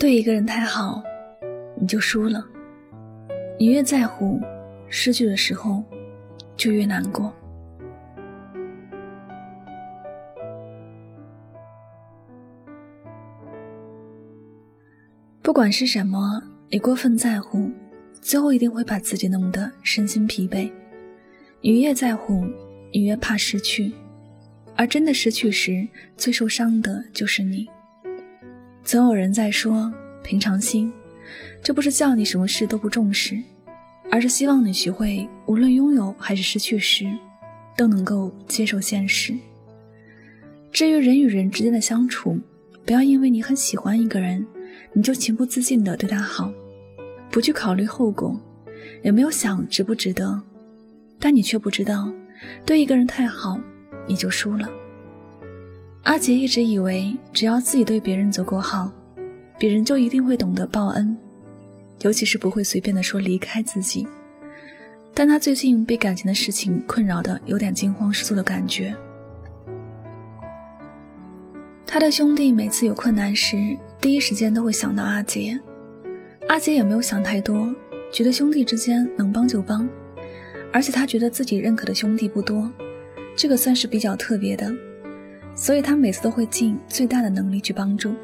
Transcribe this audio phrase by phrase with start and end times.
[0.00, 1.02] 对一个人太好，
[1.78, 2.42] 你就输了。
[3.58, 4.40] 你越在乎，
[4.88, 5.84] 失去的时候
[6.56, 7.30] 就越难过。
[15.42, 17.70] 不管是什么，你过分在乎，
[18.22, 20.72] 最后一定会把自己弄得身心疲惫。
[21.60, 22.46] 你越在乎，
[22.90, 23.92] 你越怕失去，
[24.74, 27.68] 而真的失去时，最受伤的就是你。
[28.84, 30.92] 总有人在说平常心，
[31.62, 33.40] 这不是叫你什么事都不重视，
[34.10, 37.06] 而是希望你学会无论拥有还是失去时，
[37.76, 39.34] 都能够接受现实。
[40.72, 42.38] 至于人与人之间的相处，
[42.84, 44.44] 不要因为你很喜欢一个人。
[44.92, 46.52] 你就情不自禁地对他好，
[47.30, 48.40] 不去考虑后果，
[49.04, 50.40] 也没有想值不值得，
[51.18, 52.12] 但你却不知道，
[52.66, 53.60] 对一个人太好，
[54.08, 54.68] 你就输了。
[56.02, 58.90] 阿杰一直以为，只要自己对别人足够好，
[59.58, 61.16] 别人就一定会懂得报恩，
[62.00, 64.08] 尤其是不会随便的说离开自己。
[65.12, 68.94] 但他最近被感情的事情困扰的有点惊慌失措的感觉。
[71.84, 75.60] 他的兄弟每次有困难时，第一时间都会想到阿杰。
[76.48, 77.68] 阿杰也没有想太多，
[78.10, 79.86] 觉得兄弟之间能帮就帮，
[80.72, 82.70] 而且他觉得自己认可的兄弟不多，
[83.36, 84.72] 这个算是比较特别的，
[85.60, 88.14] 所以他每次都会尽最大的能力去帮助。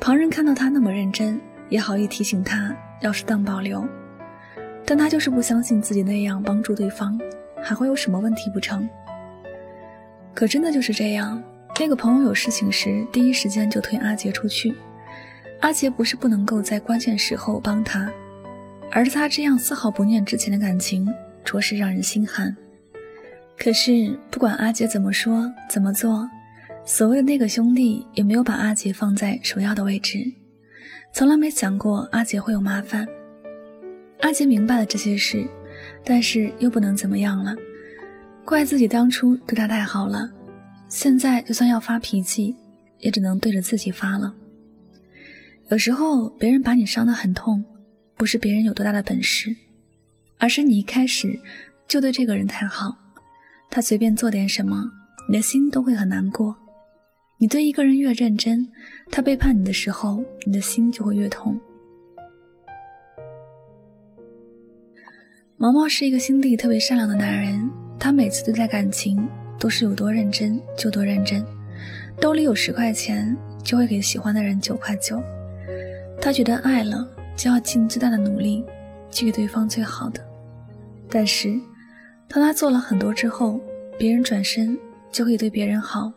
[0.00, 3.86] 旁人看到他那么认真，也好意提醒他要适当保留，
[4.84, 7.16] 但他就是不相信自己那样帮助对方
[7.62, 8.88] 还会有什么问题不成？
[10.34, 11.40] 可真的就是这样。
[11.78, 14.74] 那个朋友有事情时，第一时间就推阿杰出去。
[15.60, 18.10] 阿杰不是不能够在关键时候帮他，
[18.90, 21.08] 而是他这样丝毫不念之前的感情，
[21.44, 22.56] 着实让人心寒。
[23.56, 26.28] 可是不管阿杰怎么说怎么做，
[26.84, 30.18] 所谓的那个兄弟也没有把阿杰放在首要的位置，
[31.12, 33.06] 从来没想过阿杰会有麻烦。
[34.20, 35.46] 阿杰明白了这些事，
[36.04, 37.54] 但是又不能怎么样了，
[38.44, 40.28] 怪自己当初对他太好了。
[40.88, 42.56] 现在就算要发脾气，
[42.98, 44.34] 也只能对着自己发了。
[45.68, 47.64] 有时候别人把你伤得很痛，
[48.16, 49.54] 不是别人有多大的本事，
[50.38, 51.38] 而是你一开始
[51.86, 52.96] 就对这个人太好，
[53.70, 54.90] 他随便做点什么，
[55.28, 56.56] 你的心都会很难过。
[57.42, 58.68] 你对一个人越认真，
[59.10, 61.58] 他背叛你的时候，你的心就会越痛。
[65.56, 69.26] 毛毛是一个心地特别善良的男人，他每次对待感情。
[69.58, 71.44] 都是有多认真就多认真，
[72.18, 75.22] 兜里有十块钱就会给喜欢的人九块九。
[76.18, 77.06] 他觉得爱了
[77.36, 78.64] 就要尽最大的努力
[79.10, 80.26] 去给对方最好的。
[81.10, 81.60] 但是
[82.26, 83.60] 当他做了很多之后，
[83.98, 84.78] 别人转身
[85.12, 86.10] 就可以对别人好，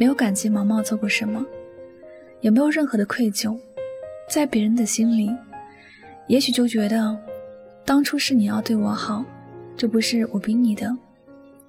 [0.00, 1.44] 没有感激毛毛做过什么，
[2.40, 3.54] 也没有任何的愧疚，
[4.30, 5.30] 在别人的心里，
[6.26, 7.14] 也许就觉得
[7.84, 9.22] 当初是你要对我好，
[9.76, 10.90] 这不是我逼你的。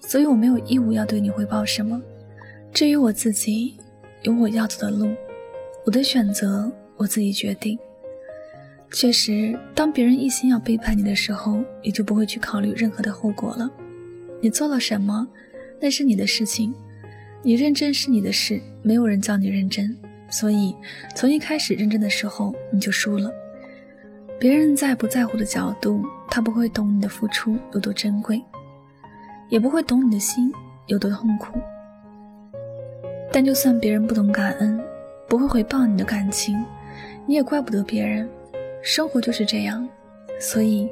[0.00, 2.02] 所以我没有义务要对你汇报什么。
[2.72, 3.76] 至于我自己，
[4.22, 5.14] 有我要走的路，
[5.84, 7.78] 我的选择我自己决定。
[8.90, 13.70] 确实，当别人一心要背叛你的时候，你就不会去考虑任何的后果了。
[14.40, 15.28] 你做了什么，
[15.80, 16.74] 那是你的事情，
[17.46, 19.96] 你认真是你的事，没有人叫你认真。
[20.28, 20.74] 所以，
[21.14, 23.32] 从一开始认真的时候，你就输了。
[24.36, 28.42] 别人在不在乎的角度，他不会懂你的付出有多珍贵。
[29.48, 30.52] 也不会懂你的心
[30.88, 31.60] 有多痛苦，
[33.30, 34.80] 但就算别人不懂感恩，
[35.28, 36.60] 不会回报你的感情，
[37.26, 38.28] 你也怪不得别人。
[38.82, 39.88] 生活就是这样，
[40.40, 40.90] 所以，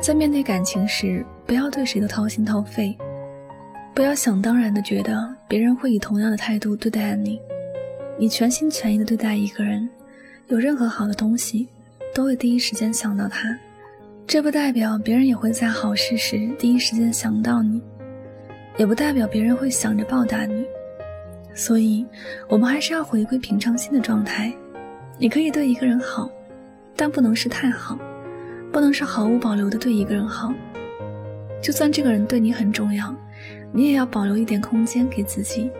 [0.00, 2.96] 在面对感情时，不要对谁都掏心掏肺，
[3.94, 7.38] 不要想当然的觉得别人会以同样的态度对待你。
[8.18, 9.88] 你全心全意的对待一个人，
[10.48, 11.68] 有任何好的东西，
[12.14, 13.54] 都会第一时间想到他。
[14.26, 17.82] 这不代表别人也会在好事时第一时间想到你，
[18.78, 20.64] 也不代表别人会想着报答你，
[21.54, 22.06] 所以，
[22.48, 24.50] 我们还是要回归平常心的状态。
[25.18, 26.30] 你可以对一个人好，
[26.96, 27.98] 但不能是太好，
[28.72, 30.52] 不能是毫无保留的对一个人好。
[31.60, 33.14] 就算这个人对你很重要，
[33.72, 35.70] 你也要保留一点空间给自己，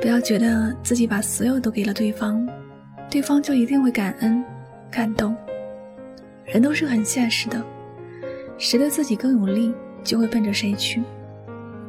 [0.00, 2.48] 不要觉得自己把所有都给了对方，
[3.10, 4.42] 对方就一定会感恩、
[4.90, 5.36] 感动。
[6.46, 7.62] 人都是很现实的，
[8.56, 9.72] 谁对自己更有利，
[10.02, 11.02] 就会奔着谁去。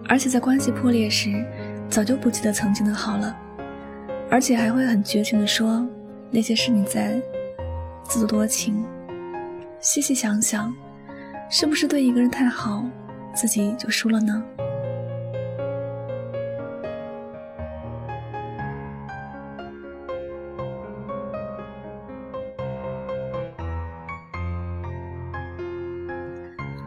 [0.07, 1.31] 而且在关系破裂时，
[1.89, 3.35] 早就不记得曾经的好了，
[4.29, 5.87] 而且还会很绝情的说
[6.29, 7.19] 那些是你在
[8.03, 8.83] 自作多情。
[9.79, 10.71] 细细想想，
[11.49, 12.85] 是不是对一个人太好，
[13.33, 14.43] 自己就输了呢？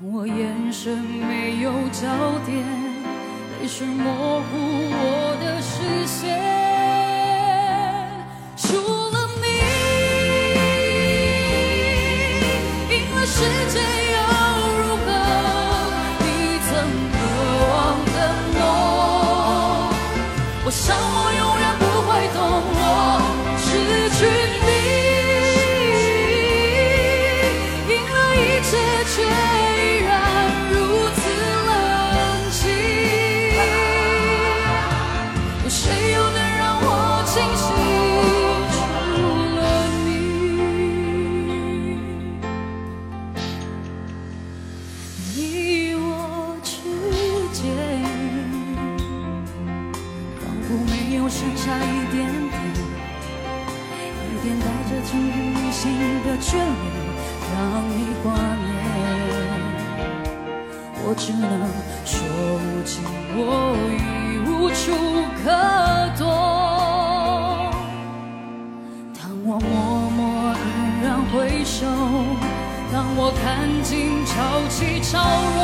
[0.00, 2.06] 我眼神没有焦
[2.46, 2.64] 点，
[3.60, 4.54] 泪水模糊
[4.92, 6.38] 我的视线。
[8.56, 8.76] 除
[9.10, 9.44] 了你，
[12.94, 13.42] 赢了世
[13.72, 13.74] 界
[14.14, 14.16] 又
[14.78, 15.08] 如何？
[16.20, 16.24] 你
[16.68, 16.70] 曾
[17.10, 17.18] 渴
[17.74, 17.76] 望
[18.14, 18.16] 的
[18.54, 18.56] 梦，
[20.64, 21.34] 我想我
[54.88, 55.92] 一点带着从旅行
[56.24, 56.64] 的眷恋，
[57.52, 57.56] 让
[57.90, 57.92] 你
[58.22, 58.66] 挂念。
[61.04, 61.44] 我只能
[62.04, 62.16] 说
[62.58, 63.04] 无尽，
[63.36, 63.38] 我
[63.92, 63.98] 已
[64.48, 64.82] 无处
[65.44, 65.46] 可
[66.18, 66.22] 躲。
[69.14, 69.70] 当我默
[70.16, 70.18] 默
[70.54, 70.56] 黯
[71.02, 71.76] 然回首，
[72.90, 73.44] 当我看
[73.82, 74.32] 尽潮
[74.68, 75.18] 起潮
[75.56, 75.58] 落，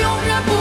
[0.00, 0.55] 永远不